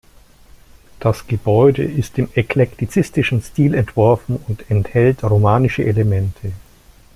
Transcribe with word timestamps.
Das 0.99 1.27
Gebäude 1.27 1.83
ist 1.83 2.17
im 2.17 2.27
eklektizistischen 2.33 3.39
Stil 3.43 3.75
entworfen 3.75 4.43
und 4.47 4.71
enthält 4.71 5.23
romanische 5.23 5.83
Elemente. 5.85 6.53